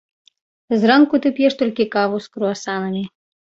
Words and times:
Зранку 0.83 1.15
ты 1.27 1.33
п'еш 1.41 1.59
толькі 1.61 1.89
каву 1.99 2.17
з 2.27 2.35
круасанам. 2.35 2.99